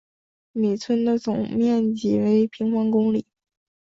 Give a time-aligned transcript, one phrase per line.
[0.51, 3.23] 米村的总面积为平方公里。